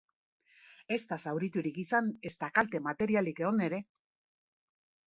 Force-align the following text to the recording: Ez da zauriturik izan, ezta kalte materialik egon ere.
Ez 0.95 0.99
da 1.11 1.17
zauriturik 1.31 1.77
izan, 1.83 2.09
ezta 2.31 2.51
kalte 2.57 2.83
materialik 2.89 3.45
egon 3.47 3.65
ere. 3.71 3.85